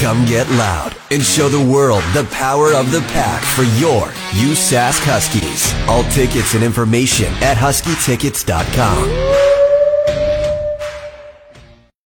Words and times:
Come 0.00 0.24
get 0.24 0.48
loud 0.52 0.96
and 1.10 1.22
show 1.22 1.50
the 1.50 1.62
world 1.62 2.02
the 2.14 2.24
power 2.30 2.72
of 2.72 2.90
the 2.90 3.02
pack 3.12 3.42
for 3.42 3.64
your 3.78 4.06
USask 4.32 4.98
Huskies. 5.04 5.74
All 5.90 6.04
tickets 6.04 6.54
and 6.54 6.64
information 6.64 7.26
at 7.42 7.58
huskytickets.com. 7.58 9.29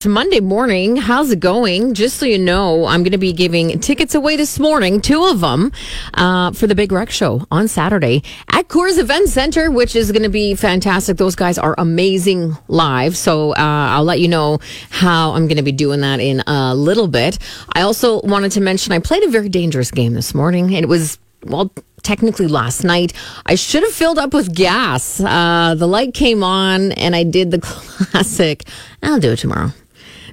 Monday 0.09 0.39
morning. 0.39 0.95
How's 0.95 1.31
it 1.31 1.39
going? 1.39 1.93
Just 1.93 2.17
so 2.17 2.25
you 2.25 2.37
know, 2.37 2.85
I'm 2.85 3.03
going 3.03 3.11
to 3.11 3.17
be 3.17 3.33
giving 3.33 3.79
tickets 3.79 4.15
away 4.15 4.35
this 4.35 4.59
morning, 4.59 5.01
two 5.01 5.23
of 5.25 5.41
them, 5.41 5.71
uh, 6.13 6.51
for 6.51 6.67
the 6.67 6.75
Big 6.75 6.91
Wreck 6.91 7.09
Show 7.09 7.45
on 7.51 7.67
Saturday 7.67 8.23
at 8.51 8.67
Coors 8.67 8.97
Event 8.97 9.29
Center, 9.29 9.71
which 9.71 9.95
is 9.95 10.11
going 10.11 10.23
to 10.23 10.29
be 10.29 10.55
fantastic. 10.55 11.17
Those 11.17 11.35
guys 11.35 11.57
are 11.57 11.75
amazing 11.77 12.57
live. 12.67 13.15
So 13.15 13.51
uh, 13.51 13.55
I'll 13.57 14.03
let 14.03 14.19
you 14.19 14.27
know 14.27 14.59
how 14.89 15.31
I'm 15.31 15.47
going 15.47 15.57
to 15.57 15.63
be 15.63 15.71
doing 15.71 16.01
that 16.01 16.19
in 16.19 16.41
a 16.47 16.75
little 16.75 17.07
bit. 17.07 17.39
I 17.73 17.81
also 17.81 18.21
wanted 18.21 18.51
to 18.53 18.61
mention 18.61 18.93
I 18.93 18.99
played 18.99 19.23
a 19.23 19.29
very 19.29 19.49
dangerous 19.49 19.91
game 19.91 20.13
this 20.13 20.33
morning, 20.33 20.73
it 20.73 20.87
was 20.87 21.19
well, 21.45 21.71
technically 22.03 22.47
last 22.47 22.83
night. 22.83 23.13
I 23.45 23.55
should 23.55 23.83
have 23.83 23.91
filled 23.93 24.19
up 24.19 24.33
with 24.33 24.53
gas. 24.53 25.19
Uh, 25.19 25.75
the 25.77 25.87
light 25.87 26.13
came 26.13 26.43
on, 26.43 26.91
and 26.93 27.15
I 27.15 27.23
did 27.23 27.51
the 27.51 27.59
classic. 27.61 28.63
I'll 29.01 29.19
do 29.19 29.31
it 29.31 29.39
tomorrow. 29.39 29.71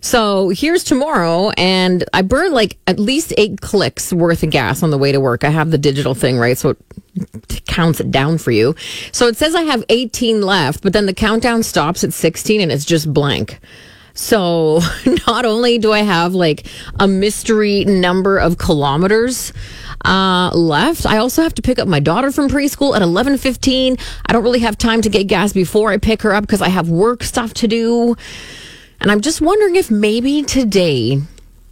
So 0.00 0.48
here's 0.50 0.84
tomorrow, 0.84 1.50
and 1.50 2.04
I 2.14 2.22
burned 2.22 2.54
like 2.54 2.78
at 2.86 2.98
least 2.98 3.34
eight 3.36 3.60
clicks 3.60 4.12
worth 4.12 4.42
of 4.42 4.50
gas 4.50 4.82
on 4.82 4.90
the 4.90 4.98
way 4.98 5.12
to 5.12 5.20
work. 5.20 5.44
I 5.44 5.50
have 5.50 5.70
the 5.70 5.78
digital 5.78 6.14
thing, 6.14 6.38
right? 6.38 6.56
So 6.56 6.70
it 6.70 7.66
counts 7.66 8.00
it 8.00 8.10
down 8.10 8.38
for 8.38 8.50
you. 8.50 8.74
So 9.12 9.26
it 9.26 9.36
says 9.36 9.54
I 9.54 9.62
have 9.62 9.84
18 9.88 10.42
left, 10.42 10.82
but 10.82 10.92
then 10.92 11.06
the 11.06 11.14
countdown 11.14 11.62
stops 11.62 12.02
at 12.04 12.12
16 12.12 12.60
and 12.60 12.72
it's 12.72 12.84
just 12.84 13.12
blank. 13.12 13.60
So 14.14 14.80
not 15.26 15.44
only 15.44 15.78
do 15.78 15.92
I 15.92 16.00
have 16.00 16.34
like 16.34 16.66
a 16.98 17.06
mystery 17.06 17.84
number 17.84 18.38
of 18.38 18.58
kilometers 18.58 19.52
uh, 20.04 20.50
left, 20.54 21.06
I 21.06 21.18
also 21.18 21.42
have 21.42 21.54
to 21.54 21.62
pick 21.62 21.78
up 21.78 21.88
my 21.88 22.00
daughter 22.00 22.30
from 22.32 22.48
preschool 22.48 22.96
at 22.96 23.02
11:15. 23.02 24.00
I 24.26 24.32
don't 24.32 24.42
really 24.42 24.60
have 24.60 24.78
time 24.78 25.02
to 25.02 25.08
get 25.08 25.24
gas 25.24 25.52
before 25.52 25.90
I 25.90 25.98
pick 25.98 26.22
her 26.22 26.32
up 26.32 26.42
because 26.42 26.62
I 26.62 26.68
have 26.68 26.88
work 26.88 27.22
stuff 27.22 27.54
to 27.54 27.68
do. 27.68 28.16
And 29.00 29.10
I'm 29.10 29.20
just 29.20 29.40
wondering 29.40 29.76
if 29.76 29.90
maybe 29.90 30.42
today 30.42 31.20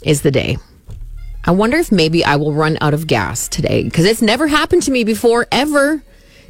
is 0.02 0.22
the 0.22 0.30
day. 0.30 0.56
I 1.44 1.50
wonder 1.50 1.76
if 1.76 1.92
maybe 1.92 2.24
I 2.24 2.36
will 2.36 2.52
run 2.52 2.78
out 2.80 2.94
of 2.94 3.06
gas 3.06 3.48
today 3.48 3.82
because 3.84 4.04
it's 4.04 4.22
never 4.22 4.46
happened 4.46 4.82
to 4.84 4.90
me 4.90 5.04
before, 5.04 5.46
ever. 5.52 6.02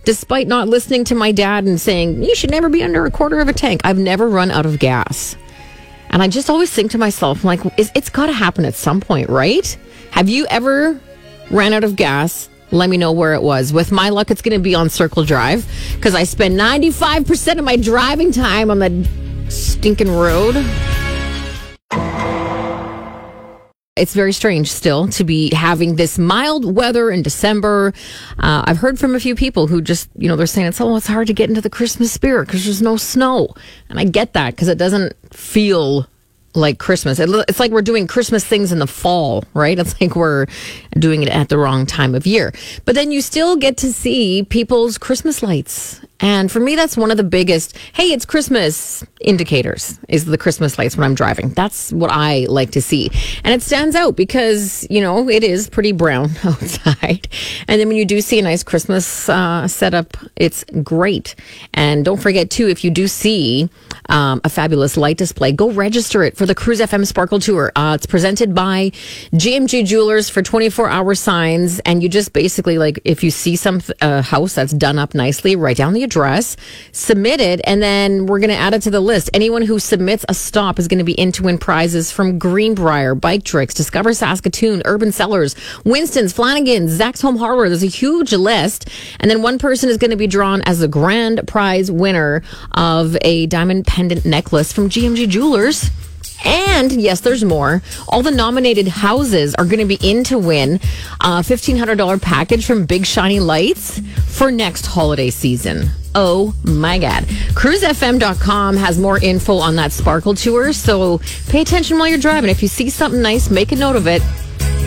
Despite 0.04 0.46
not 0.46 0.68
listening 0.68 1.04
to 1.04 1.14
my 1.14 1.32
dad 1.32 1.64
and 1.64 1.80
saying, 1.80 2.22
you 2.22 2.34
should 2.34 2.50
never 2.50 2.68
be 2.68 2.82
under 2.82 3.04
a 3.04 3.10
quarter 3.10 3.40
of 3.40 3.48
a 3.48 3.52
tank, 3.52 3.82
I've 3.84 3.98
never 3.98 4.28
run 4.28 4.50
out 4.50 4.64
of 4.64 4.78
gas. 4.78 5.36
And 6.10 6.22
I 6.22 6.28
just 6.28 6.48
always 6.48 6.70
think 6.70 6.92
to 6.92 6.98
myself, 6.98 7.44
like, 7.44 7.60
it's 7.76 8.08
got 8.08 8.26
to 8.26 8.32
happen 8.32 8.64
at 8.64 8.74
some 8.74 9.00
point, 9.00 9.28
right? 9.28 9.76
Have 10.12 10.28
you 10.28 10.46
ever 10.46 10.98
ran 11.50 11.74
out 11.74 11.84
of 11.84 11.96
gas? 11.96 12.48
Let 12.70 12.88
me 12.88 12.96
know 12.96 13.12
where 13.12 13.34
it 13.34 13.42
was. 13.42 13.72
With 13.72 13.92
my 13.92 14.08
luck, 14.08 14.30
it's 14.30 14.40
going 14.40 14.58
to 14.58 14.62
be 14.62 14.74
on 14.74 14.88
Circle 14.88 15.24
Drive 15.24 15.66
because 15.96 16.14
I 16.14 16.24
spend 16.24 16.58
95% 16.58 17.58
of 17.58 17.64
my 17.64 17.76
driving 17.76 18.32
time 18.32 18.70
on 18.70 18.78
the 18.78 19.27
stinking 19.48 20.10
road. 20.10 20.56
It's 23.96 24.14
very 24.14 24.32
strange 24.32 24.70
still 24.70 25.08
to 25.08 25.24
be 25.24 25.52
having 25.52 25.96
this 25.96 26.18
mild 26.18 26.76
weather 26.76 27.10
in 27.10 27.22
December. 27.22 27.92
Uh, 28.38 28.62
I've 28.64 28.78
heard 28.78 28.98
from 28.98 29.16
a 29.16 29.20
few 29.20 29.34
people 29.34 29.66
who 29.66 29.82
just, 29.82 30.08
you 30.16 30.28
know, 30.28 30.36
they're 30.36 30.46
saying 30.46 30.68
it's, 30.68 30.80
oh, 30.80 30.96
it's 30.96 31.08
hard 31.08 31.26
to 31.26 31.34
get 31.34 31.48
into 31.48 31.60
the 31.60 31.70
Christmas 31.70 32.12
spirit 32.12 32.46
because 32.46 32.64
there's 32.64 32.80
no 32.80 32.96
snow. 32.96 33.48
And 33.88 33.98
I 33.98 34.04
get 34.04 34.34
that 34.34 34.54
because 34.54 34.68
it 34.68 34.78
doesn't 34.78 35.14
feel 35.34 36.06
like 36.54 36.78
Christmas. 36.78 37.18
It's 37.18 37.60
like 37.60 37.72
we're 37.72 37.82
doing 37.82 38.06
Christmas 38.06 38.44
things 38.44 38.70
in 38.70 38.78
the 38.78 38.86
fall, 38.86 39.44
right? 39.54 39.78
It's 39.78 40.00
like 40.00 40.14
we're 40.14 40.46
doing 40.92 41.22
it 41.22 41.28
at 41.28 41.48
the 41.48 41.58
wrong 41.58 41.84
time 41.84 42.14
of 42.14 42.26
year. 42.26 42.52
But 42.84 42.94
then 42.94 43.10
you 43.10 43.20
still 43.20 43.56
get 43.56 43.76
to 43.78 43.92
see 43.92 44.44
people's 44.44 44.96
Christmas 44.98 45.42
lights 45.42 46.00
and 46.20 46.50
for 46.50 46.58
me, 46.58 46.74
that's 46.74 46.96
one 46.96 47.12
of 47.12 47.16
the 47.16 47.24
biggest, 47.24 47.76
hey, 47.92 48.12
it's 48.12 48.24
Christmas 48.24 49.04
indicators 49.20 50.00
is 50.08 50.24
the 50.24 50.38
Christmas 50.38 50.76
lights 50.76 50.96
when 50.96 51.04
I'm 51.04 51.14
driving. 51.14 51.50
That's 51.50 51.92
what 51.92 52.10
I 52.10 52.46
like 52.48 52.72
to 52.72 52.82
see. 52.82 53.10
And 53.44 53.54
it 53.54 53.62
stands 53.62 53.94
out 53.94 54.16
because, 54.16 54.84
you 54.90 55.00
know, 55.00 55.28
it 55.28 55.44
is 55.44 55.70
pretty 55.70 55.92
brown 55.92 56.30
outside. 56.44 57.28
And 57.68 57.80
then 57.80 57.86
when 57.86 57.96
you 57.96 58.04
do 58.04 58.20
see 58.20 58.40
a 58.40 58.42
nice 58.42 58.64
Christmas 58.64 59.28
uh, 59.28 59.68
setup, 59.68 60.16
it's 60.34 60.64
great. 60.82 61.36
And 61.74 62.04
don't 62.04 62.20
forget, 62.20 62.50
too, 62.50 62.68
if 62.68 62.82
you 62.82 62.90
do 62.90 63.06
see 63.06 63.70
um, 64.08 64.40
a 64.42 64.48
fabulous 64.48 64.96
light 64.96 65.18
display, 65.18 65.52
go 65.52 65.70
register 65.70 66.24
it 66.24 66.36
for 66.36 66.46
the 66.46 66.54
Cruise 66.54 66.80
FM 66.80 67.06
Sparkle 67.06 67.38
Tour. 67.38 67.70
Uh, 67.76 67.92
it's 67.94 68.06
presented 68.06 68.56
by 68.56 68.90
GMG 69.34 69.86
Jewelers 69.86 70.28
for 70.28 70.42
24 70.42 70.88
hour 70.88 71.14
signs. 71.14 71.78
And 71.80 72.02
you 72.02 72.08
just 72.08 72.32
basically, 72.32 72.76
like, 72.76 72.98
if 73.04 73.22
you 73.22 73.30
see 73.30 73.54
some 73.54 73.80
uh, 74.00 74.22
house 74.22 74.54
that's 74.54 74.72
done 74.72 74.98
up 74.98 75.14
nicely, 75.14 75.54
write 75.54 75.76
down 75.76 75.92
the 75.92 76.07
address, 76.08 76.56
submit 76.92 77.38
it, 77.38 77.60
and 77.64 77.82
then 77.82 78.24
we're 78.24 78.38
going 78.38 78.48
to 78.48 78.56
add 78.56 78.72
it 78.72 78.80
to 78.82 78.90
the 78.90 79.00
list. 79.00 79.28
Anyone 79.34 79.60
who 79.60 79.78
submits 79.78 80.24
a 80.28 80.34
stop 80.34 80.78
is 80.78 80.88
going 80.88 80.98
to 80.98 81.04
be 81.04 81.12
in 81.12 81.32
to 81.32 81.42
win 81.42 81.58
prizes 81.58 82.10
from 82.10 82.38
Greenbrier, 82.38 83.14
Bike 83.14 83.44
Tricks, 83.44 83.74
Discover 83.74 84.14
Saskatoon, 84.14 84.80
Urban 84.86 85.12
Sellers, 85.12 85.54
Winston's, 85.84 86.32
Flanagan's, 86.32 86.92
Zach's 86.92 87.20
Home 87.20 87.36
Hardware. 87.36 87.68
There's 87.68 87.82
a 87.82 87.86
huge 87.86 88.32
list. 88.32 88.88
And 89.20 89.30
then 89.30 89.42
one 89.42 89.58
person 89.58 89.90
is 89.90 89.98
going 89.98 90.10
to 90.10 90.16
be 90.16 90.26
drawn 90.26 90.62
as 90.62 90.78
the 90.78 90.88
grand 90.88 91.46
prize 91.46 91.90
winner 91.90 92.42
of 92.72 93.18
a 93.20 93.46
diamond 93.46 93.86
pendant 93.86 94.24
necklace 94.24 94.72
from 94.72 94.88
GMG 94.88 95.28
Jewelers. 95.28 95.90
And 96.44 96.92
yes, 96.92 97.20
there's 97.20 97.44
more. 97.44 97.82
All 98.08 98.22
the 98.22 98.30
nominated 98.30 98.88
houses 98.88 99.54
are 99.56 99.64
going 99.64 99.80
to 99.80 99.84
be 99.84 99.98
in 100.00 100.24
to 100.24 100.38
win 100.38 100.74
a 101.20 101.40
$1,500 101.40 102.22
package 102.22 102.66
from 102.66 102.86
Big 102.86 103.04
Shiny 103.06 103.40
Lights 103.40 104.00
for 104.26 104.50
next 104.50 104.86
holiday 104.86 105.30
season. 105.30 105.90
Oh 106.14 106.54
my 106.64 106.98
God. 106.98 107.24
CruiseFM.com 107.24 108.76
has 108.76 108.98
more 108.98 109.18
info 109.18 109.56
on 109.56 109.76
that 109.76 109.92
Sparkle 109.92 110.34
Tour. 110.34 110.72
So 110.72 111.20
pay 111.48 111.60
attention 111.60 111.98
while 111.98 112.08
you're 112.08 112.18
driving. 112.18 112.50
If 112.50 112.62
you 112.62 112.68
see 112.68 112.90
something 112.90 113.20
nice, 113.20 113.50
make 113.50 113.72
a 113.72 113.76
note 113.76 113.96
of 113.96 114.06
it 114.06 114.22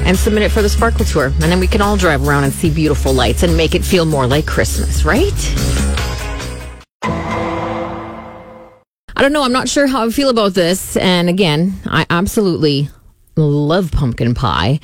and 0.05 0.17
submit 0.17 0.43
it 0.43 0.49
for 0.49 0.61
the 0.61 0.69
Sparkle 0.69 1.05
Tour. 1.05 1.25
And 1.27 1.43
then 1.43 1.59
we 1.59 1.67
can 1.67 1.81
all 1.81 1.95
drive 1.97 2.27
around 2.27 2.45
and 2.45 2.53
see 2.53 2.69
beautiful 2.69 3.13
lights 3.13 3.43
and 3.43 3.55
make 3.55 3.75
it 3.75 3.83
feel 3.83 4.05
more 4.05 4.25
like 4.25 4.45
Christmas, 4.47 5.05
right? 5.05 5.90
I 9.21 9.23
don't 9.23 9.33
know. 9.33 9.43
I'm 9.43 9.51
not 9.51 9.69
sure 9.69 9.85
how 9.85 10.03
I 10.03 10.09
feel 10.09 10.29
about 10.29 10.55
this. 10.55 10.97
And 10.97 11.29
again, 11.29 11.75
I 11.85 12.07
absolutely 12.09 12.89
love 13.35 13.91
pumpkin 13.91 14.33
pie. 14.33 14.79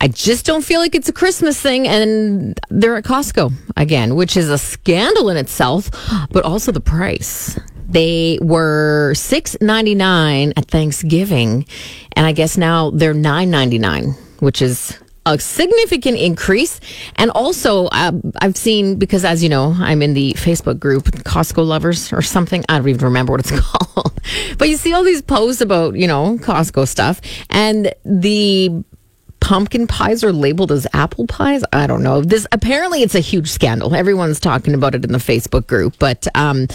I 0.00 0.08
just 0.08 0.46
don't 0.46 0.64
feel 0.64 0.80
like 0.80 0.94
it's 0.94 1.10
a 1.10 1.12
Christmas 1.12 1.60
thing. 1.60 1.86
And 1.86 2.58
they're 2.70 2.96
at 2.96 3.04
Costco 3.04 3.52
again, 3.76 4.14
which 4.14 4.38
is 4.38 4.48
a 4.48 4.56
scandal 4.56 5.28
in 5.28 5.36
itself, 5.36 5.90
but 6.30 6.46
also 6.46 6.72
the 6.72 6.80
price. 6.80 7.60
They 7.86 8.38
were 8.40 9.12
six 9.12 9.54
ninety 9.60 9.94
nine 9.94 10.54
at 10.56 10.64
Thanksgiving, 10.68 11.66
and 12.16 12.24
I 12.24 12.32
guess 12.32 12.56
now 12.56 12.88
they're 12.88 13.12
nine 13.12 13.50
ninety 13.50 13.78
nine, 13.78 14.14
which 14.38 14.62
is 14.62 14.98
a 15.26 15.38
significant 15.38 16.18
increase. 16.18 16.80
And 17.16 17.30
also, 17.30 17.86
uh, 17.86 18.12
I've 18.40 18.56
seen, 18.56 18.96
because 18.96 19.24
as 19.24 19.42
you 19.42 19.48
know, 19.48 19.74
I'm 19.78 20.02
in 20.02 20.14
the 20.14 20.34
Facebook 20.34 20.78
group, 20.78 21.04
Costco 21.04 21.66
Lovers 21.66 22.12
or 22.12 22.22
something. 22.22 22.64
I 22.68 22.78
don't 22.78 22.88
even 22.88 23.04
remember 23.04 23.32
what 23.32 23.40
it's 23.40 23.50
called. 23.60 24.20
but 24.58 24.68
you 24.68 24.76
see 24.76 24.92
all 24.92 25.04
these 25.04 25.22
posts 25.22 25.60
about, 25.60 25.96
you 25.96 26.06
know, 26.06 26.38
Costco 26.38 26.86
stuff. 26.86 27.20
And 27.50 27.94
the 28.04 28.84
pumpkin 29.40 29.86
pies 29.86 30.24
are 30.24 30.32
labeled 30.32 30.72
as 30.72 30.86
apple 30.94 31.26
pies. 31.26 31.62
I 31.72 31.86
don't 31.86 32.02
know. 32.02 32.22
This 32.22 32.46
apparently 32.50 33.02
it's 33.02 33.14
a 33.14 33.20
huge 33.20 33.50
scandal. 33.50 33.94
Everyone's 33.94 34.40
talking 34.40 34.72
about 34.72 34.94
it 34.94 35.04
in 35.04 35.12
the 35.12 35.18
Facebook 35.18 35.66
group, 35.66 35.96
but 35.98 36.26
um, 36.34 36.66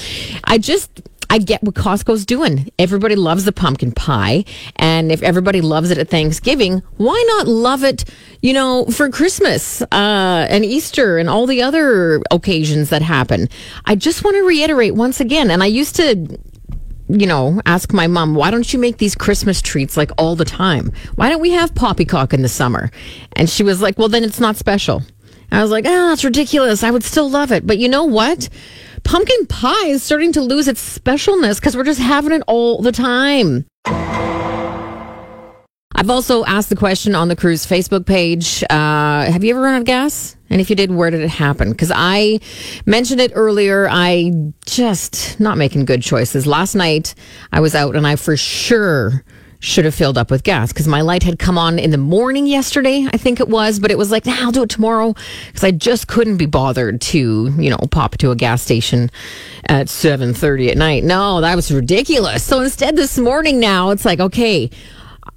I 0.44 0.60
just 0.60 1.02
I 1.30 1.38
get 1.38 1.64
what 1.64 1.76
Costco's 1.76 2.26
doing. 2.26 2.72
Everybody 2.80 3.16
loves 3.16 3.46
the 3.46 3.52
pumpkin 3.52 3.92
pie. 3.92 4.46
And 4.78 5.12
if 5.12 5.22
everybody 5.22 5.62
loves 5.62 5.92
it 5.92 5.98
at 5.98 6.10
Thanksgiving, 6.10 6.82
why 6.98 7.24
not 7.28 7.48
love 7.48 7.84
it, 7.84 8.06
you 8.42 8.54
know, 8.54 8.86
for 8.86 9.10
Christmas 9.10 9.81
uh, 9.81 10.48
and 10.50 10.66
Easter 10.66 11.18
and 11.18 11.30
all 11.30 11.46
the 11.46 11.62
other 11.62 12.22
occasions 12.31 12.90
that 12.90 13.02
happen? 13.02 13.48
I 13.86 13.96
just 13.96 14.24
want 14.24 14.38
to 14.38 14.44
reiterate 14.44 14.96
once 14.96 15.20
again, 15.20 15.52
and 15.52 15.62
I 15.62 15.68
used 15.68 15.96
to 15.98 16.40
you 17.12 17.26
know, 17.26 17.60
ask 17.66 17.92
my 17.92 18.06
mom, 18.06 18.36
why 18.36 18.52
don't 18.52 18.72
you 18.72 18.78
make 18.78 18.98
these 19.00 19.16
Christmas 19.16 19.64
treats 19.64 19.98
like 19.98 20.12
all 20.20 20.36
the 20.36 20.46
time? 20.46 20.92
Why 21.16 21.30
don't 21.30 21.42
we 21.42 21.50
have 21.50 21.74
poppycock 21.74 22.36
in 22.36 22.44
the 22.44 22.48
summer? 22.48 22.92
And 23.34 23.50
she 23.50 23.64
was 23.64 23.82
like, 23.82 23.98
well, 23.98 24.10
then 24.10 24.24
it's 24.24 24.40
not 24.40 24.58
special. 24.58 25.02
I 25.52 25.62
was 25.64 25.72
like, 25.72 25.86
oh, 25.88 26.10
that's 26.10 26.24
ridiculous. 26.24 26.84
I 26.84 26.92
would 26.92 27.04
still 27.04 27.28
love 27.28 27.52
it. 27.52 27.66
But 27.66 27.80
you 27.80 27.90
know 27.90 28.04
what? 28.04 28.48
Pumpkin 29.10 29.48
pie 29.48 29.88
is 29.88 30.04
starting 30.04 30.32
to 30.32 30.40
lose 30.40 30.68
its 30.68 31.00
specialness 31.00 31.60
because 31.60 31.76
we're 31.76 31.84
just 31.84 32.00
having 32.00 32.32
it 32.32 32.44
all 32.46 32.80
the 32.80 32.92
time. 32.92 33.66
I've 35.96 36.12
also 36.12 36.46
asked 36.46 36.70
the 36.70 36.76
question 36.76 37.16
on 37.16 37.28
the 37.28 37.36
cruise 37.36 37.66
Facebook 37.66 38.06
page 38.06 38.64
uh, 38.70 39.32
Have 39.32 39.44
you 39.44 39.50
ever 39.50 39.62
run 39.62 39.74
out 39.74 39.80
of 39.80 39.86
gas? 39.86 40.36
And 40.52 40.62
if 40.62 40.70
you 40.70 40.76
did, 40.76 40.92
where 40.92 41.10
did 41.10 41.22
it 41.22 41.30
happen? 41.30 41.72
Because 41.72 41.92
I 41.94 42.40
mentioned 42.86 43.20
it 43.20 43.32
earlier. 43.34 43.88
I 43.90 44.32
just 44.68 45.40
not 45.40 45.58
making 45.58 45.86
good 45.86 46.04
choices. 46.04 46.46
Last 46.46 46.76
night, 46.76 47.16
I 47.52 47.62
was 47.62 47.74
out 47.74 47.96
and 47.96 48.06
I 48.06 48.16
for 48.16 48.38
sure 48.38 49.24
should 49.60 49.86
have 49.86 49.94
filled 49.94 50.18
up 50.18 50.32
with 50.32 50.44
gas 50.44 50.72
because 50.72 50.88
my 50.88 51.02
light 51.02 51.24
had 51.24 51.38
come 51.38 51.58
on 51.58 51.78
in 51.80 51.92
the 51.92 51.98
morning 51.98 52.48
yesterday, 52.48 53.08
I 53.12 53.18
think 53.18 53.40
it 53.40 53.50
was, 53.50 53.80
but 53.80 53.92
it 53.92 53.98
was 53.98 54.10
like, 54.10 54.26
nah, 54.26 54.38
I'll 54.40 54.52
do 54.52 54.64
it 54.64 54.70
tomorrow 54.70 55.14
because 55.48 55.64
I 55.64 55.72
just 55.72 56.08
couldn't 56.08 56.38
be 56.38 56.46
bothered 56.46 57.02
to, 57.02 57.54
you 57.58 57.70
know, 57.70 57.78
pop 57.92 58.18
to 58.20 58.32
a 58.32 58.36
gas 58.36 58.62
station 58.62 59.12
at 59.66 59.88
7.30 59.88 60.72
at 60.72 60.78
night. 60.78 61.04
No, 61.04 61.42
that 61.42 61.56
was 61.56 61.72
ridiculous. 61.72 62.44
So 62.44 62.62
instead 62.62 62.96
this 62.96 63.18
morning 63.18 63.60
now, 63.60 63.90
it's 63.90 64.06
like, 64.06 64.20
okay, 64.20 64.70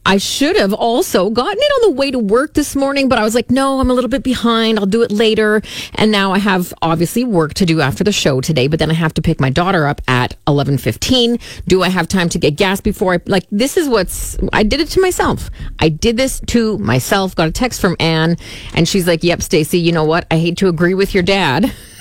I 0.04 0.16
should 0.18 0.56
have 0.56 0.72
also 0.72 1.30
gotten 1.30 1.58
it 1.58 1.72
on 1.84 1.90
the 1.90 1.96
way 1.96 2.10
to 2.10 2.18
work 2.18 2.54
this 2.54 2.74
morning, 2.74 3.08
but 3.08 3.18
I 3.18 3.22
was 3.22 3.34
like, 3.34 3.50
no, 3.50 3.78
I'm 3.78 3.90
a 3.90 3.94
little 3.94 4.10
bit 4.10 4.22
behind. 4.22 4.78
I'll 4.78 4.86
do 4.86 5.02
it 5.02 5.12
later. 5.12 5.62
And 5.94 6.10
now 6.10 6.32
I 6.32 6.38
have 6.38 6.74
obviously 6.82 7.24
work 7.24 7.54
to 7.54 7.66
do 7.66 7.80
after 7.80 8.02
the 8.02 8.12
show 8.12 8.40
today, 8.40 8.66
but 8.66 8.78
then 8.78 8.90
I 8.90 8.94
have 8.94 9.14
to 9.14 9.22
pick 9.22 9.40
my 9.40 9.50
daughter 9.50 9.86
up 9.86 10.00
at 10.08 10.36
11:15. 10.46 11.38
Do 11.68 11.82
I 11.82 11.88
have 11.88 12.08
time 12.08 12.28
to 12.30 12.38
get 12.38 12.56
gas 12.56 12.80
before 12.80 13.14
I 13.14 13.20
like 13.26 13.46
this 13.52 13.76
is 13.76 13.88
what's 13.88 14.36
I 14.52 14.64
did 14.64 14.80
it 14.80 14.88
to 14.90 15.00
myself. 15.00 15.50
I 15.78 15.88
did 15.88 16.16
this 16.16 16.40
to 16.48 16.78
myself. 16.78 17.34
Got 17.34 17.48
a 17.48 17.52
text 17.52 17.80
from 17.80 17.96
Anne 18.00 18.36
and 18.74 18.88
she's 18.88 19.06
like, 19.06 19.22
"Yep, 19.22 19.42
Stacy, 19.42 19.78
you 19.78 19.92
know 19.92 20.04
what? 20.04 20.26
I 20.30 20.38
hate 20.38 20.56
to 20.58 20.68
agree 20.68 20.94
with 20.94 21.14
your 21.14 21.22
dad." 21.22 21.72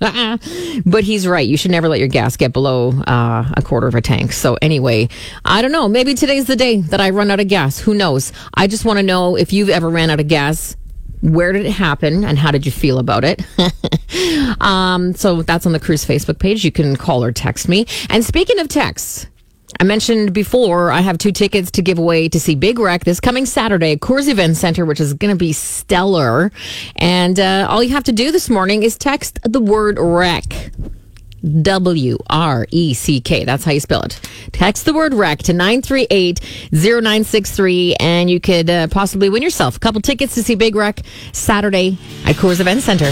but 0.86 1.04
he's 1.04 1.26
right. 1.26 1.46
You 1.46 1.56
should 1.56 1.70
never 1.70 1.88
let 1.88 1.98
your 1.98 2.08
gas 2.08 2.36
get 2.36 2.52
below 2.52 2.92
uh, 3.02 3.50
a 3.56 3.62
quarter 3.62 3.86
of 3.86 3.94
a 3.94 4.00
tank. 4.00 4.32
So, 4.32 4.56
anyway, 4.60 5.08
I 5.44 5.62
don't 5.62 5.72
know. 5.72 5.88
Maybe 5.88 6.14
today's 6.14 6.46
the 6.46 6.56
day 6.56 6.80
that 6.80 7.00
I 7.00 7.10
run 7.10 7.30
out 7.30 7.40
of 7.40 7.48
gas. 7.48 7.78
Who 7.78 7.94
knows? 7.94 8.32
I 8.54 8.66
just 8.66 8.84
want 8.84 8.98
to 8.98 9.02
know 9.02 9.36
if 9.36 9.52
you've 9.52 9.70
ever 9.70 9.88
ran 9.88 10.10
out 10.10 10.20
of 10.20 10.28
gas. 10.28 10.76
Where 11.20 11.52
did 11.52 11.66
it 11.66 11.70
happen 11.70 12.24
and 12.24 12.36
how 12.36 12.50
did 12.50 12.66
you 12.66 12.72
feel 12.72 12.98
about 12.98 13.22
it? 13.24 13.44
um, 14.60 15.14
so 15.14 15.42
that's 15.42 15.66
on 15.66 15.72
the 15.72 15.78
cruise 15.78 16.04
Facebook 16.04 16.40
page. 16.40 16.64
You 16.64 16.72
can 16.72 16.96
call 16.96 17.22
or 17.22 17.30
text 17.30 17.68
me. 17.68 17.86
And 18.10 18.24
speaking 18.24 18.58
of 18.58 18.66
texts, 18.66 19.28
I 19.82 19.84
mentioned 19.84 20.32
before 20.32 20.92
I 20.92 21.00
have 21.00 21.18
two 21.18 21.32
tickets 21.32 21.72
to 21.72 21.82
give 21.82 21.98
away 21.98 22.28
to 22.28 22.38
see 22.38 22.54
Big 22.54 22.78
Wreck 22.78 23.02
this 23.02 23.18
coming 23.18 23.44
Saturday 23.46 23.94
at 23.94 23.98
Coors 23.98 24.28
Event 24.28 24.56
Center, 24.56 24.84
which 24.84 25.00
is 25.00 25.12
going 25.12 25.34
to 25.34 25.36
be 25.36 25.52
stellar. 25.52 26.52
And 26.94 27.40
uh, 27.40 27.66
all 27.68 27.82
you 27.82 27.90
have 27.90 28.04
to 28.04 28.12
do 28.12 28.30
this 28.30 28.48
morning 28.48 28.84
is 28.84 28.96
text 28.96 29.40
the 29.42 29.58
word 29.58 29.98
wreck. 29.98 30.70
W 31.62 32.16
R 32.30 32.68
E 32.70 32.94
C 32.94 33.20
K. 33.20 33.44
That's 33.44 33.64
how 33.64 33.72
you 33.72 33.80
spell 33.80 34.02
it. 34.02 34.20
Text 34.52 34.84
the 34.84 34.94
word 34.94 35.14
wreck 35.14 35.40
to 35.40 35.52
938 35.52 36.38
0963 36.70 37.96
and 37.98 38.30
you 38.30 38.38
could 38.38 38.70
uh, 38.70 38.86
possibly 38.86 39.28
win 39.28 39.42
yourself 39.42 39.78
a 39.78 39.80
couple 39.80 40.00
tickets 40.00 40.36
to 40.36 40.44
see 40.44 40.54
Big 40.54 40.76
Wreck 40.76 41.00
Saturday 41.32 41.98
at 42.24 42.36
Coors 42.36 42.60
Event 42.60 42.82
Center. 42.82 43.10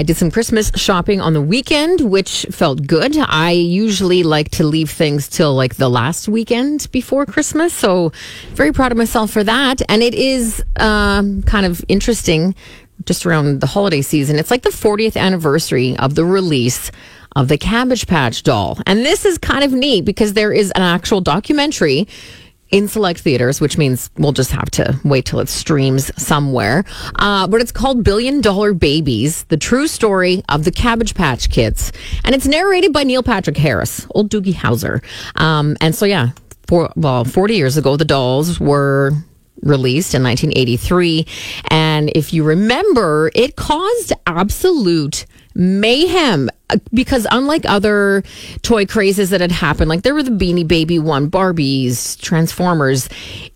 I 0.00 0.02
did 0.02 0.16
some 0.16 0.30
Christmas 0.30 0.72
shopping 0.76 1.20
on 1.20 1.34
the 1.34 1.42
weekend, 1.42 2.00
which 2.00 2.46
felt 2.50 2.86
good. 2.86 3.18
I 3.18 3.50
usually 3.50 4.22
like 4.22 4.50
to 4.52 4.64
leave 4.64 4.90
things 4.90 5.28
till 5.28 5.54
like 5.54 5.76
the 5.76 5.90
last 5.90 6.26
weekend 6.26 6.90
before 6.90 7.26
Christmas. 7.26 7.74
So, 7.74 8.10
very 8.54 8.72
proud 8.72 8.92
of 8.92 8.96
myself 8.96 9.30
for 9.30 9.44
that. 9.44 9.82
And 9.90 10.02
it 10.02 10.14
is 10.14 10.64
um, 10.76 11.42
kind 11.42 11.66
of 11.66 11.84
interesting 11.86 12.54
just 13.04 13.26
around 13.26 13.60
the 13.60 13.66
holiday 13.66 14.00
season. 14.00 14.36
It's 14.36 14.50
like 14.50 14.62
the 14.62 14.70
40th 14.70 15.18
anniversary 15.18 15.98
of 15.98 16.14
the 16.14 16.24
release 16.24 16.90
of 17.36 17.48
the 17.48 17.58
Cabbage 17.58 18.06
Patch 18.06 18.42
doll. 18.42 18.78
And 18.86 19.00
this 19.00 19.26
is 19.26 19.36
kind 19.36 19.64
of 19.64 19.72
neat 19.74 20.06
because 20.06 20.32
there 20.32 20.50
is 20.50 20.70
an 20.70 20.82
actual 20.82 21.20
documentary 21.20 22.08
in 22.70 22.88
select 22.88 23.20
theaters, 23.20 23.60
which 23.60 23.76
means 23.76 24.10
we'll 24.16 24.32
just 24.32 24.52
have 24.52 24.70
to 24.72 24.98
wait 25.04 25.24
till 25.24 25.40
it 25.40 25.48
streams 25.48 26.10
somewhere. 26.20 26.84
Uh, 27.16 27.46
but 27.46 27.60
it's 27.60 27.72
called 27.72 28.04
Billion 28.04 28.40
Dollar 28.40 28.72
Babies, 28.74 29.44
the 29.44 29.56
true 29.56 29.86
story 29.86 30.42
of 30.48 30.64
the 30.64 30.70
Cabbage 30.72 31.14
Patch 31.14 31.50
Kids. 31.50 31.92
And 32.24 32.34
it's 32.34 32.46
narrated 32.46 32.92
by 32.92 33.04
Neil 33.04 33.22
Patrick 33.22 33.56
Harris, 33.56 34.06
old 34.10 34.30
Doogie 34.30 34.54
Howser. 34.54 35.02
Um, 35.36 35.76
and 35.80 35.94
so, 35.94 36.06
yeah, 36.06 36.30
for, 36.66 36.90
well, 36.96 37.24
40 37.24 37.54
years 37.54 37.76
ago, 37.76 37.96
the 37.96 38.04
dolls 38.04 38.60
were 38.60 39.12
released 39.62 40.14
in 40.14 40.22
1983. 40.22 41.26
And 41.68 42.10
if 42.14 42.32
you 42.32 42.44
remember, 42.44 43.30
it 43.34 43.56
caused 43.56 44.12
absolute 44.26 45.26
mayhem. 45.54 46.48
Uh, 46.68 46.76
because 46.92 47.26
unlike 47.30 47.64
other 47.66 48.22
toy 48.62 48.86
crazes 48.86 49.30
that 49.30 49.40
had 49.40 49.52
happened, 49.52 49.88
like 49.88 50.02
there 50.02 50.14
were 50.14 50.22
the 50.22 50.30
Beanie 50.30 50.66
Baby 50.66 50.98
one, 50.98 51.30
Barbies, 51.30 52.20
Transformers, 52.20 53.08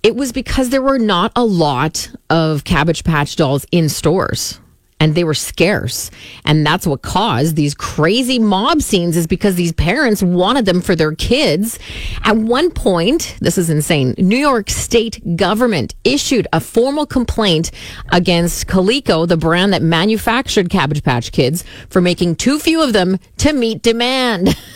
it 0.03 0.17
was 0.17 0.33
because 0.33 0.71
there 0.71 0.83
were 0.83 0.99
not 0.99 1.33
a 1.37 1.45
lot 1.45 2.11
of 2.31 2.65
Cabbage 2.65 3.05
Patch 3.05 3.37
dolls 3.37 3.67
in 3.71 3.89
stores 3.89 4.59
and 5.05 5.15
they 5.15 5.23
were 5.23 5.35
scarce. 5.35 6.11
And 6.47 6.67
that's 6.67 6.87
what 6.87 7.03
caused 7.03 7.57
these 7.57 7.75
crazy 7.75 8.39
mob 8.39 8.81
scenes 8.81 9.19
is 9.19 9.27
because 9.27 9.55
these 9.55 9.73
parents 9.73 10.23
wanted 10.23 10.65
them 10.65 10.81
for 10.81 10.97
their 10.97 11.15
kids. 11.15 11.79
At 12.25 12.39
one 12.39 12.71
point, 12.71 13.37
this 13.39 13.59
is 13.59 13.69
insane, 13.69 14.15
New 14.17 14.39
York 14.39 14.71
state 14.71 15.37
government 15.37 15.95
issued 16.05 16.47
a 16.55 16.61
formal 16.61 17.05
complaint 17.05 17.71
against 18.13 18.67
Coleco, 18.67 19.29
the 19.29 19.37
brand 19.37 19.75
that 19.75 19.83
manufactured 19.83 20.71
Cabbage 20.71 21.03
Patch 21.03 21.33
Kids, 21.33 21.65
for 21.91 22.01
making 22.01 22.37
too 22.37 22.59
few 22.59 22.83
of 22.83 22.95
them 22.95 23.19
to 23.37 23.53
meet 23.53 23.83
demand. 23.83 24.57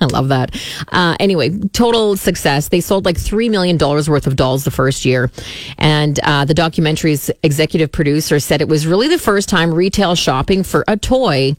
I 0.00 0.06
love 0.06 0.28
that. 0.28 0.54
Uh, 0.88 1.16
anyway, 1.20 1.50
total 1.72 2.16
success. 2.16 2.68
They 2.68 2.80
sold 2.80 3.04
like 3.04 3.16
$3 3.16 3.50
million 3.50 3.76
worth 3.78 4.26
of 4.26 4.36
dolls 4.36 4.64
the 4.64 4.70
first 4.70 5.04
year. 5.04 5.30
And 5.78 6.18
uh, 6.22 6.44
the 6.44 6.54
documentary's 6.54 7.30
executive 7.42 7.92
producer 7.92 8.40
said 8.40 8.60
it 8.60 8.68
was 8.68 8.86
really 8.86 9.08
the 9.08 9.18
first 9.18 9.48
time 9.48 9.72
retail 9.72 10.14
shopping 10.14 10.62
for 10.62 10.84
a 10.88 10.96
toy 10.96 11.56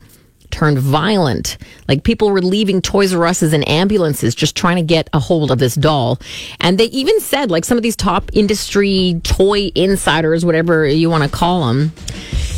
turned 0.51 0.79
violent. 0.79 1.57
Like 1.88 2.03
people 2.03 2.29
were 2.29 2.41
leaving 2.41 2.81
Toys 2.81 3.13
R 3.13 3.25
Us's 3.25 3.53
and 3.53 3.67
ambulances 3.67 4.35
just 4.35 4.55
trying 4.55 4.75
to 4.75 4.83
get 4.83 5.09
a 5.13 5.19
hold 5.19 5.49
of 5.49 5.59
this 5.59 5.75
doll. 5.75 6.19
And 6.59 6.77
they 6.77 6.85
even 6.85 7.19
said, 7.21 7.49
like 7.49 7.65
some 7.65 7.77
of 7.77 7.83
these 7.83 7.95
top 7.95 8.29
industry 8.33 9.19
toy 9.23 9.71
insiders, 9.75 10.45
whatever 10.45 10.85
you 10.85 11.09
want 11.09 11.23
to 11.23 11.29
call 11.29 11.67
them, 11.67 11.93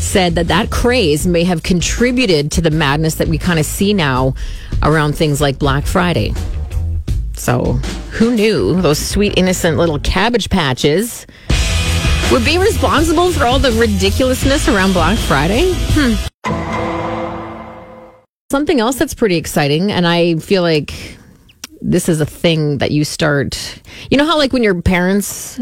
said 0.04 0.36
that 0.36 0.48
that 0.50 0.70
craze 0.70 1.26
may 1.26 1.44
have 1.44 1.64
contributed 1.64 2.52
to 2.52 2.62
the 2.62 2.70
madness 2.70 3.16
that 3.16 3.28
we 3.28 3.38
kind 3.38 3.60
of 3.60 3.66
see 3.66 3.94
now 3.94 4.36
around 4.84 5.14
things 5.14 5.42
like 5.42 5.58
Black 5.58 5.86
Friday. 5.86 6.34
So, 7.34 7.74
who 8.12 8.36
knew 8.36 8.80
those 8.82 9.00
sweet, 9.00 9.34
innocent 9.38 9.78
little 9.78 10.00
cabbage 10.00 10.50
patches 10.50 11.26
would 12.32 12.46
be 12.46 12.58
responsible 12.58 13.32
for 13.32 13.46
all 13.46 13.60
the 13.60 13.72
ridiculousness 13.72 14.68
around 14.68 14.94
Black 14.94 15.18
Friday? 15.18 15.74
Hmm. 15.76 16.14
Something 18.52 18.80
else 18.80 18.98
that's 18.98 19.16
pretty 19.16 19.38
exciting, 19.38 19.92
and 19.92 20.06
I 20.06 20.36
feel 20.36 20.62
like 20.62 21.18
this 21.82 22.08
is 22.08 22.22
a 22.22 22.26
thing 22.26 22.78
that 22.78 22.92
you 22.92 23.04
start. 23.04 23.82
You 24.12 24.18
know 24.18 24.26
how, 24.26 24.38
like, 24.38 24.54
when 24.54 24.64
your 24.64 24.80
parents 24.82 25.60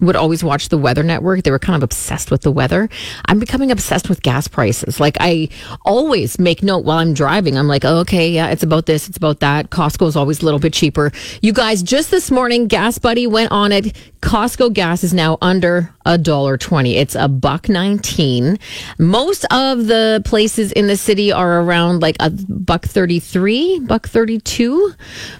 would 0.00 0.16
always 0.16 0.42
watch 0.42 0.68
the 0.68 0.78
Weather 0.78 1.02
Network. 1.02 1.42
They 1.42 1.50
were 1.50 1.58
kind 1.58 1.76
of 1.76 1.82
obsessed 1.82 2.30
with 2.30 2.42
the 2.42 2.50
weather. 2.50 2.88
I'm 3.26 3.38
becoming 3.38 3.70
obsessed 3.70 4.08
with 4.08 4.22
gas 4.22 4.48
prices. 4.48 5.00
Like 5.00 5.16
I 5.20 5.48
always 5.84 6.38
make 6.38 6.62
note 6.62 6.84
while 6.84 6.98
I'm 6.98 7.14
driving. 7.14 7.58
I'm 7.58 7.68
like, 7.68 7.84
oh, 7.84 7.98
okay, 7.98 8.30
yeah, 8.30 8.48
it's 8.50 8.62
about 8.62 8.86
this, 8.86 9.08
it's 9.08 9.16
about 9.16 9.40
that. 9.40 9.70
Costco 9.70 10.06
is 10.08 10.16
always 10.16 10.42
a 10.42 10.44
little 10.44 10.60
bit 10.60 10.72
cheaper. 10.72 11.12
You 11.42 11.52
guys, 11.52 11.82
just 11.82 12.10
this 12.10 12.30
morning, 12.30 12.66
Gas 12.66 12.98
Buddy 12.98 13.26
went 13.26 13.52
on 13.52 13.72
it. 13.72 13.96
Costco 14.20 14.72
gas 14.72 15.02
is 15.02 15.14
now 15.14 15.38
under 15.40 15.92
a 16.04 16.18
dollar 16.18 16.58
twenty. 16.58 16.96
It's 16.96 17.14
a 17.14 17.26
buck 17.26 17.68
nineteen. 17.68 18.58
Most 18.98 19.44
of 19.50 19.86
the 19.86 20.22
places 20.24 20.72
in 20.72 20.86
the 20.88 20.96
city 20.96 21.32
are 21.32 21.60
around 21.60 22.00
like 22.00 22.16
a 22.20 22.30
buck 22.30 22.84
thirty 22.84 23.18
three, 23.18 23.80
buck 23.80 24.06
thirty 24.08 24.38
two. 24.38 24.92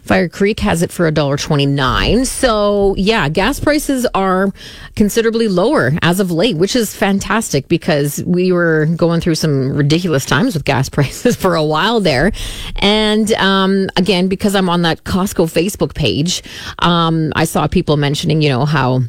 Fire 0.03 0.29
Creek 0.29 0.61
has 0.61 0.83
it 0.83 0.91
for 0.91 1.07
a 1.07 1.13
dollar 1.13 1.37
twenty 1.37 1.67
nine. 1.67 2.25
So 2.25 2.95
yeah, 2.97 3.29
gas 3.29 3.61
prices 3.61 4.07
are 4.15 4.51
considerably 4.97 5.49
lower 5.49 5.93
as 6.01 6.19
of 6.19 6.31
late, 6.31 6.57
which 6.57 6.75
is 6.75 6.95
fantastic 6.95 7.69
because 7.69 8.23
we 8.25 8.51
were 8.51 8.87
going 8.97 9.21
through 9.21 9.35
some 9.35 9.73
ridiculous 9.73 10.25
times 10.25 10.55
with 10.55 10.65
gas 10.65 10.89
prices 10.91 11.37
for 11.37 11.55
a 11.55 11.65
while 11.65 12.01
there. 12.01 12.33
And 12.77 13.31
um, 13.35 13.91
again, 13.97 14.29
because 14.29 14.55
I'm 14.55 14.71
on 14.71 14.83
that 14.83 15.05
Costco 15.05 15.51
Facebook 15.53 15.95
page, 15.95 16.43
um, 16.79 17.33
I 17.37 17.45
saw 17.45 17.67
people 17.67 17.99
mentioning, 17.99 18.41
you 18.41 18.49
know 18.49 18.70
how 18.71 19.03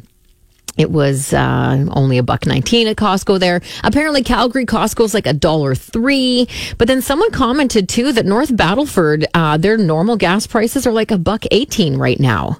it 0.76 0.90
was 0.90 1.34
uh, 1.34 1.86
only 1.90 2.18
a 2.18 2.22
buck 2.22 2.46
19 2.46 2.86
at 2.86 2.96
Costco 2.96 3.38
there. 3.38 3.60
Apparently, 3.84 4.22
Calgary 4.22 4.64
Costco's 4.64 5.12
like 5.12 5.26
a 5.26 5.32
dollar 5.32 5.74
three. 5.74 6.48
But 6.78 6.88
then 6.88 7.02
someone 7.02 7.30
commented 7.30 7.88
too 7.88 8.12
that 8.12 8.24
North 8.24 8.56
Battleford, 8.56 9.26
uh, 9.34 9.58
their 9.58 9.76
normal 9.76 10.16
gas 10.16 10.46
prices 10.46 10.86
are 10.86 10.92
like 10.92 11.10
a 11.10 11.18
buck 11.18 11.44
18 11.50 11.96
right 11.96 12.18
now. 12.18 12.58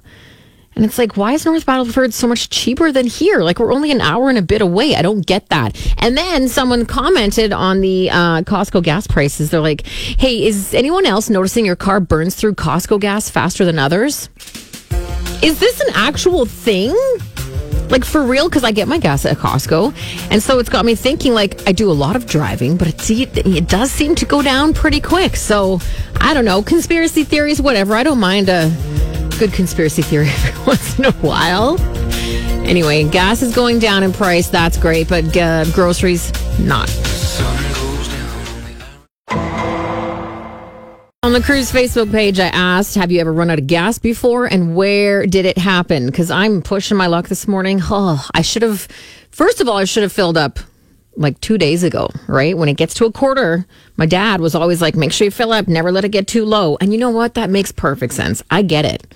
And 0.75 0.83
it's 0.85 0.97
like, 0.97 1.17
why 1.17 1.33
is 1.33 1.45
North 1.45 1.65
Battleford 1.65 2.13
so 2.13 2.27
much 2.27 2.49
cheaper 2.49 2.91
than 2.91 3.05
here? 3.05 3.41
Like, 3.41 3.59
we're 3.59 3.73
only 3.73 3.91
an 3.91 4.01
hour 4.01 4.29
and 4.29 4.39
a 4.39 4.41
bit 4.41 4.61
away. 4.61 4.95
I 4.95 5.03
don't 5.03 5.25
get 5.25 5.49
that. 5.49 5.77
And 5.99 6.17
then 6.17 6.47
someone 6.47 6.87
commented 6.87 7.53
on 7.53 7.81
the 7.81 8.09
uh, 8.09 8.41
Costco 8.41 8.81
gas 8.81 9.05
prices. 9.05 9.51
They're 9.51 9.59
like, 9.59 9.85
hey, 9.85 10.45
is 10.45 10.73
anyone 10.73 11.05
else 11.05 11.29
noticing 11.29 11.65
your 11.65 11.75
car 11.75 11.99
burns 11.99 12.33
through 12.33 12.55
Costco 12.55 12.99
gas 12.99 13.29
faster 13.29 13.65
than 13.65 13.77
others? 13.77 14.29
Is 15.43 15.59
this 15.59 15.81
an 15.81 15.89
actual 15.93 16.45
thing? 16.45 16.95
Like 17.89 18.05
for 18.05 18.23
real, 18.23 18.47
because 18.47 18.63
I 18.63 18.71
get 18.71 18.87
my 18.87 18.97
gas 18.97 19.25
at 19.25 19.35
Costco. 19.35 19.93
And 20.31 20.41
so 20.41 20.57
it's 20.57 20.69
got 20.69 20.85
me 20.85 20.95
thinking 20.95 21.33
like 21.33 21.67
I 21.67 21.73
do 21.73 21.91
a 21.91 21.93
lot 21.93 22.15
of 22.15 22.25
driving, 22.25 22.77
but 22.77 22.87
it, 22.87 23.37
it 23.45 23.67
does 23.67 23.91
seem 23.91 24.15
to 24.15 24.25
go 24.25 24.41
down 24.41 24.73
pretty 24.73 25.01
quick. 25.01 25.35
So 25.35 25.81
I 26.21 26.33
don't 26.33 26.45
know, 26.45 26.63
conspiracy 26.63 27.25
theories, 27.25 27.61
whatever. 27.61 27.93
I 27.93 28.03
don't 28.03 28.21
mind 28.21 28.47
a 28.47 28.71
good 29.37 29.51
conspiracy 29.51 30.01
theory 30.01 30.29
every 30.45 30.65
once 30.65 30.97
in 30.97 31.05
a 31.05 31.11
while. 31.11 31.77
Anyway, 32.65 33.03
gas 33.03 33.41
is 33.41 33.53
going 33.53 33.79
down 33.79 34.01
in 34.01 34.13
price. 34.13 34.47
That's 34.47 34.77
great, 34.77 35.09
but 35.09 35.35
uh, 35.35 35.65
groceries, 35.71 36.31
not. 36.57 36.89
On 41.23 41.31
the 41.31 41.41
cruise 41.41 41.71
Facebook 41.71 42.11
page, 42.11 42.37
I 42.37 42.47
asked, 42.47 42.95
Have 42.95 43.09
you 43.09 43.21
ever 43.21 43.31
run 43.31 43.49
out 43.49 43.57
of 43.57 43.65
gas 43.65 43.97
before 43.97 44.45
and 44.45 44.75
where 44.75 45.25
did 45.25 45.45
it 45.45 45.57
happen? 45.57 46.07
Because 46.07 46.29
I'm 46.29 46.61
pushing 46.61 46.97
my 46.97 47.07
luck 47.07 47.29
this 47.29 47.47
morning. 47.47 47.79
Oh, 47.81 48.27
I 48.33 48.41
should 48.41 48.61
have, 48.61 48.89
first 49.31 49.61
of 49.61 49.69
all, 49.69 49.77
I 49.77 49.85
should 49.85 50.03
have 50.03 50.11
filled 50.11 50.35
up 50.35 50.59
like 51.15 51.39
two 51.39 51.57
days 51.57 51.81
ago, 51.81 52.09
right? 52.27 52.57
When 52.57 52.67
it 52.67 52.75
gets 52.75 52.93
to 52.95 53.05
a 53.05 53.11
quarter, 53.11 53.65
my 53.95 54.05
dad 54.05 54.41
was 54.41 54.53
always 54.53 54.81
like, 54.81 54.97
Make 54.97 55.13
sure 55.13 55.23
you 55.23 55.31
fill 55.31 55.53
up, 55.53 55.69
never 55.69 55.93
let 55.93 56.03
it 56.03 56.09
get 56.09 56.27
too 56.27 56.43
low. 56.43 56.75
And 56.81 56.91
you 56.91 56.99
know 56.99 57.11
what? 57.11 57.35
That 57.35 57.49
makes 57.49 57.71
perfect 57.71 58.13
sense. 58.13 58.43
I 58.51 58.61
get 58.61 58.83
it. 58.83 59.07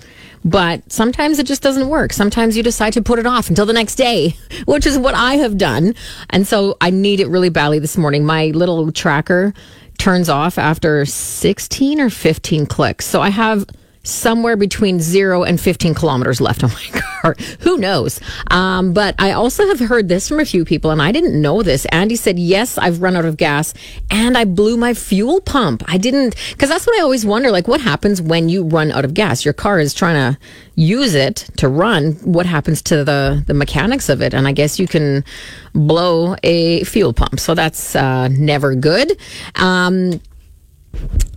But 0.45 0.89
sometimes 0.89 1.39
it 1.39 1.45
just 1.45 1.61
doesn't 1.61 1.89
work. 1.89 2.13
Sometimes 2.13 2.55
you 2.55 2.63
decide 2.63 2.93
to 2.93 3.01
put 3.01 3.19
it 3.19 3.25
off 3.25 3.49
until 3.49 3.65
the 3.65 3.73
next 3.73 3.95
day, 3.95 4.37
which 4.65 4.85
is 4.85 4.97
what 4.97 5.13
I 5.13 5.35
have 5.35 5.57
done. 5.57 5.93
And 6.29 6.47
so 6.47 6.77
I 6.79 6.89
need 6.89 7.19
it 7.19 7.27
really 7.27 7.49
badly 7.49 7.79
this 7.79 7.97
morning. 7.97 8.25
My 8.25 8.45
little 8.47 8.93
tracker 8.93 9.53
turns 9.97 10.29
off 10.29 10.57
after 10.57 11.05
16 11.05 11.99
or 11.99 12.09
15 12.09 12.65
clicks. 12.65 13.05
So 13.05 13.21
I 13.21 13.29
have 13.29 13.65
somewhere 14.07 14.55
between 14.55 14.99
zero 14.99 15.43
and 15.43 15.59
15 15.59 15.93
kilometers 15.93 16.39
left 16.39 16.63
on 16.63 16.71
my 16.71 17.01
car. 17.21 17.35
Who 17.59 17.77
knows? 17.77 18.19
Um, 18.49 18.93
but 18.93 19.15
I 19.19 19.31
also 19.31 19.67
have 19.67 19.79
heard 19.79 20.07
this 20.07 20.27
from 20.27 20.39
a 20.39 20.45
few 20.45 20.65
people, 20.65 20.91
and 20.91 21.01
I 21.01 21.11
didn't 21.11 21.39
know 21.39 21.61
this. 21.61 21.85
Andy 21.85 22.15
said, 22.15 22.39
Yes, 22.39 22.77
I've 22.77 23.01
run 23.01 23.15
out 23.15 23.25
of 23.25 23.37
gas 23.37 23.73
and 24.09 24.37
I 24.37 24.45
blew 24.45 24.77
my 24.77 24.93
fuel 24.93 25.41
pump. 25.41 25.83
I 25.87 25.97
didn't, 25.97 26.35
because 26.51 26.69
that's 26.69 26.87
what 26.87 26.97
I 26.97 27.03
always 27.03 27.25
wonder 27.25 27.51
like, 27.51 27.67
what 27.67 27.81
happens 27.81 28.21
when 28.21 28.49
you 28.49 28.63
run 28.63 28.91
out 28.91 29.05
of 29.05 29.13
gas? 29.13 29.43
Your 29.43 29.53
car 29.53 29.79
is 29.79 29.93
trying 29.93 30.33
to 30.33 30.39
use 30.75 31.13
it 31.13 31.49
to 31.57 31.67
run. 31.67 32.13
What 32.23 32.45
happens 32.45 32.81
to 32.83 33.03
the, 33.03 33.43
the 33.45 33.53
mechanics 33.53 34.09
of 34.09 34.21
it? 34.21 34.33
And 34.33 34.47
I 34.47 34.51
guess 34.51 34.79
you 34.79 34.87
can 34.87 35.25
blow 35.73 36.35
a 36.43 36.83
fuel 36.83 37.13
pump. 37.13 37.39
So 37.39 37.55
that's 37.55 37.95
uh, 37.95 38.29
never 38.29 38.75
good. 38.75 39.17
Um, 39.55 40.21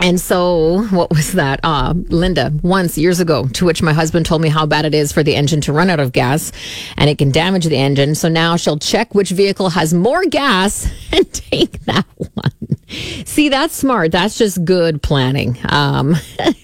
and 0.02 0.18
so, 0.18 0.86
what 0.88 1.10
was 1.10 1.32
that? 1.32 1.60
Uh, 1.62 1.92
Linda, 2.08 2.52
once 2.62 2.96
years 2.96 3.20
ago, 3.20 3.46
to 3.48 3.66
which 3.66 3.82
my 3.82 3.92
husband 3.92 4.24
told 4.24 4.40
me 4.40 4.48
how 4.48 4.64
bad 4.64 4.86
it 4.86 4.94
is 4.94 5.12
for 5.12 5.22
the 5.22 5.34
engine 5.34 5.60
to 5.62 5.72
run 5.72 5.90
out 5.90 6.00
of 6.00 6.12
gas 6.12 6.52
and 6.96 7.10
it 7.10 7.18
can 7.18 7.30
damage 7.30 7.66
the 7.66 7.76
engine. 7.76 8.14
So 8.14 8.28
now 8.28 8.56
she'll 8.56 8.78
check 8.78 9.14
which 9.14 9.30
vehicle 9.30 9.70
has 9.70 9.92
more 9.92 10.24
gas 10.24 10.90
and 11.12 11.30
take 11.32 11.80
that 11.84 12.06
one. 12.16 12.70
See, 13.24 13.48
that's 13.48 13.76
smart. 13.76 14.10
That's 14.10 14.36
just 14.36 14.64
good 14.64 15.02
planning. 15.02 15.56
Um, 15.68 16.16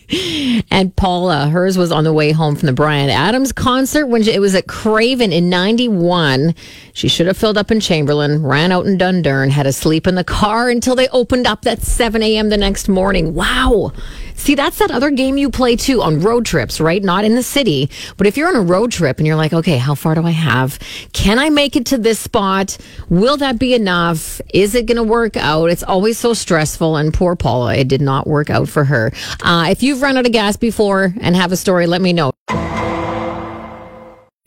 and 0.71 0.95
Paula, 0.97 1.49
hers 1.49 1.79
was 1.79 1.93
on 1.93 2.05
the 2.05 2.13
way 2.13 2.33
home 2.33 2.57
from 2.57 2.67
the 2.67 2.73
Bryan 2.73 3.11
Adams 3.11 3.53
concert 3.53 4.07
when 4.07 4.27
it 4.27 4.41
was 4.41 4.55
at 4.55 4.67
Craven 4.67 5.33
in 5.33 5.49
91. 5.49 6.55
She 6.95 7.09
should 7.09 7.29
have 7.29 7.37
filled 7.37 7.59
up 7.59 7.71
in 7.71 7.79
Chamberlain, 7.79 8.43
ran 8.43 8.73
out 8.73 8.87
in 8.87 8.99
Dundurn, 8.99 9.51
had 9.51 9.65
to 9.65 9.73
sleep 9.73 10.07
in 10.07 10.17
the 10.17 10.25
car 10.25 10.69
until 10.69 10.97
they 10.97 11.09
opened 11.09 11.47
up 11.47 11.67
at 11.67 11.83
7 11.83 12.23
a.m. 12.23 12.49
the 12.49 12.57
next 12.57 12.86
morning. 12.89 13.35
Wow. 13.35 13.93
See, 14.35 14.55
that's 14.55 14.79
that 14.79 14.91
other 14.91 15.11
game 15.11 15.37
you 15.37 15.51
play 15.51 15.77
too 15.77 16.03
on 16.03 16.21
road 16.21 16.45
trips, 16.45 16.81
right? 16.81 17.03
Not 17.03 17.25
in 17.25 17.35
the 17.35 17.43
city, 17.43 17.91
but 18.17 18.27
if 18.27 18.37
you're 18.37 18.49
on 18.49 18.57
a 18.57 18.61
road 18.61 18.93
trip 18.93 19.19
and 19.19 19.27
you're 19.27 19.37
like, 19.37 19.53
okay, 19.53 19.79
how 19.79 19.95
far 19.95 20.15
do 20.15 20.23
I 20.23 20.31
have? 20.31 20.79
Can 21.13 21.39
I 21.39 21.49
make 21.49 21.75
it 21.75 21.87
to 21.87 21.99
this 21.99 22.19
spot? 22.19 22.77
Will 23.09 23.37
that 23.39 23.59
be 23.59 23.75
enough? 23.75 24.41
Is 24.53 24.75
it 24.75 24.87
going 24.87 24.99
to 24.99 25.03
work 25.03 25.37
out? 25.37 25.71
It's 25.71 25.83
always 25.83 26.19
so 26.19 26.35
stressful. 26.35 26.97
And 26.97 27.13
poor 27.13 27.35
Paula, 27.35 27.75
it 27.75 27.89
did 27.89 28.03
not 28.03 28.27
work 28.27 28.51
out 28.51 28.69
for 28.69 28.85
her. 28.85 29.13
Uh, 29.43 29.69
if 29.71 29.83
you've 29.83 30.03
run 30.03 30.17
out 30.17 30.27
of 30.27 30.33
gas 30.33 30.57
before 30.57 31.15
and 31.21 31.35
have 31.35 31.51
a 31.51 31.57
story, 31.57 31.87
let 31.87 32.03
me 32.03 32.13
know 32.13 32.31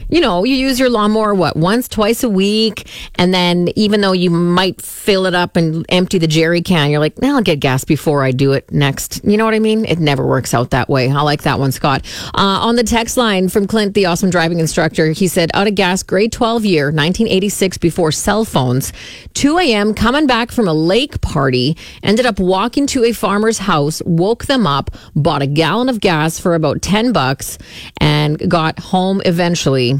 you 0.09 0.19
know, 0.19 0.43
you 0.43 0.55
use 0.55 0.79
your 0.79 0.89
lawnmower, 0.89 1.35
what, 1.35 1.55
once, 1.55 1.87
twice 1.87 2.23
a 2.23 2.29
week. 2.29 2.89
And 3.15 3.33
then 3.33 3.69
even 3.75 4.01
though 4.01 4.11
you 4.11 4.31
might 4.31 4.81
fill 4.81 5.25
it 5.27 5.35
up 5.35 5.55
and 5.55 5.85
empty 5.89 6.17
the 6.17 6.27
jerry 6.27 6.61
can, 6.61 6.89
you're 6.89 6.99
like, 6.99 7.21
nah, 7.21 7.35
I'll 7.35 7.41
get 7.41 7.59
gas 7.59 7.83
before 7.83 8.23
I 8.23 8.31
do 8.31 8.53
it 8.53 8.71
next. 8.71 9.23
You 9.23 9.37
know 9.37 9.45
what 9.45 9.53
I 9.53 9.59
mean? 9.59 9.85
It 9.85 9.99
never 9.99 10.25
works 10.25 10.53
out 10.53 10.71
that 10.71 10.89
way. 10.89 11.09
I 11.11 11.21
like 11.21 11.43
that 11.43 11.59
one, 11.59 11.71
Scott. 11.71 12.03
Uh, 12.33 12.59
on 12.61 12.75
the 12.75 12.83
text 12.83 13.17
line 13.17 13.49
from 13.49 13.67
Clint, 13.67 13.93
the 13.93 14.07
awesome 14.07 14.31
driving 14.31 14.59
instructor, 14.59 15.11
he 15.11 15.27
said, 15.27 15.51
out 15.53 15.67
of 15.67 15.75
gas, 15.75 16.01
grade 16.01 16.31
12 16.31 16.65
year, 16.65 16.85
1986, 16.85 17.77
before 17.77 18.11
cell 18.11 18.45
phones, 18.45 18.91
2 19.35 19.59
a.m., 19.59 19.93
coming 19.93 20.25
back 20.25 20.51
from 20.51 20.67
a 20.67 20.73
lake 20.73 21.21
party, 21.21 21.77
ended 22.01 22.25
up 22.25 22.39
walking 22.39 22.87
to 22.87 23.03
a 23.03 23.11
farmer's 23.11 23.59
house, 23.59 24.01
woke 24.05 24.45
them 24.45 24.65
up, 24.65 24.89
bought 25.15 25.43
a 25.43 25.47
gallon 25.47 25.87
of 25.87 25.99
gas 25.99 26.39
for 26.39 26.55
about 26.55 26.81
10 26.81 27.11
bucks, 27.11 27.59
and 27.99 28.49
got 28.49 28.79
home 28.79 29.21
eventually 29.25 29.98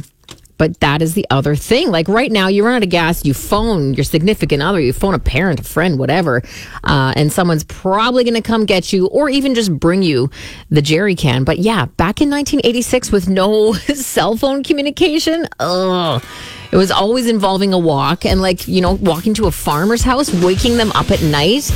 but 0.60 0.80
that 0.82 1.02
is 1.02 1.16
the 1.16 1.26
other 1.32 1.56
thing. 1.56 1.90
Like 1.90 2.08
right 2.08 2.32
now, 2.32 2.48
you 2.50 2.64
run 2.64 2.76
out 2.76 2.84
of 2.84 2.90
gas, 2.90 3.26
you 3.26 3.34
phone 3.34 3.96
your 3.96 4.04
significant 4.04 4.62
other, 4.62 4.80
you 4.80 4.94
phone 4.94 5.16
a 5.16 5.20
parent, 5.20 5.62
a 5.62 5.64
friend, 5.64 5.98
whatever, 5.98 6.44
uh, 6.84 7.14
and 7.16 7.34
someone's 7.34 7.64
probably 7.64 8.24
going 8.24 8.36
to 8.36 8.42
come 8.42 8.66
get 8.66 8.94
you 8.94 9.08
or 9.08 9.30
even 9.30 9.56
just 9.56 9.74
bring 9.80 10.04
you 10.04 10.30
the 10.70 10.84
jerry 10.84 11.16
can. 11.16 11.46
But 11.46 11.58
yeah, 11.58 11.86
back 11.86 12.22
in 12.22 12.30
1986 12.30 13.12
with 13.12 13.28
no 13.28 13.74
cell 13.74 14.38
phone 14.38 14.62
communication, 14.62 15.48
ugh. 15.60 16.24
It 16.72 16.76
was 16.76 16.92
always 16.92 17.26
involving 17.26 17.74
a 17.74 17.80
walk 17.80 18.26
and 18.26 18.44
like, 18.44 18.68
you 18.68 18.80
know, 18.80 18.94
walking 18.94 19.34
to 19.36 19.48
a 19.48 19.52
farmer's 19.52 20.04
house, 20.04 20.32
waking 20.32 20.78
them 20.78 20.92
up 20.92 21.10
at 21.10 21.20
night 21.24 21.72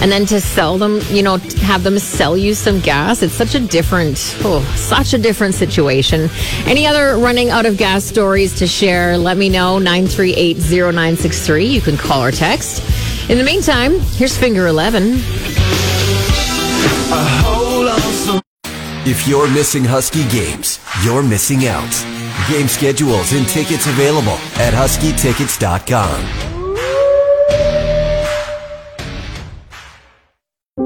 and 0.00 0.10
then 0.10 0.26
to 0.26 0.40
sell 0.40 0.78
them, 0.78 1.00
you 1.10 1.22
know, 1.22 1.36
have 1.62 1.82
them 1.82 1.98
sell 1.98 2.36
you 2.36 2.54
some 2.54 2.80
gas. 2.80 3.22
It's 3.22 3.34
such 3.34 3.54
a 3.54 3.60
different, 3.60 4.16
oh, 4.44 4.60
such 4.76 5.12
a 5.12 5.18
different 5.18 5.54
situation. 5.54 6.30
Any 6.64 6.86
other 6.86 7.16
running 7.18 7.50
out 7.50 7.66
of 7.66 7.76
gas 7.76 8.04
stories 8.04 8.58
to 8.58 8.66
share? 8.66 9.18
Let 9.18 9.36
me 9.36 9.48
know. 9.48 9.78
9380963. 9.78 11.70
You 11.70 11.80
can 11.80 11.96
call 11.96 12.24
or 12.24 12.32
text. 12.32 12.82
In 13.30 13.38
the 13.38 13.44
meantime, 13.44 14.00
here's 14.00 14.36
Finger 14.36 14.66
11. 14.66 15.20
If 19.06 19.26
you're 19.26 19.48
missing 19.50 19.84
Husky 19.84 20.28
games, 20.28 20.78
you're 21.04 21.22
missing 21.22 21.66
out. 21.66 21.90
Game 22.48 22.68
schedules 22.68 23.32
and 23.32 23.46
tickets 23.46 23.86
available 23.86 24.38
at 24.56 24.72
huskytickets.com. 24.72 26.49